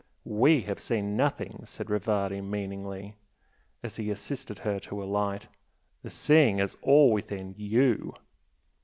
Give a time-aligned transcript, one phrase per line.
[0.25, 3.17] "WE have seen nothing" said Rivardi meaningly,
[3.83, 5.45] as he assisted her to alight
[6.01, 8.15] "The seeing is all with YOU!"